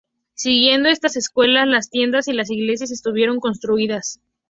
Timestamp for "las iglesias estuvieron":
2.33-3.39